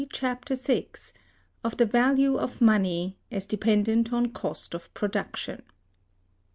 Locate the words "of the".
1.63-1.85